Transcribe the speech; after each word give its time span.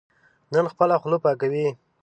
نن 0.53 0.65
خپله 0.73 0.95
خوله 1.01 1.17
پاکوي. 1.23 1.67